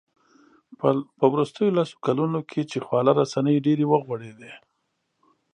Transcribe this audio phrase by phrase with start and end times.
[1.19, 4.51] په وروستیو لسو کلونو کې چې خواله رسنۍ ډېرې وغوړېدې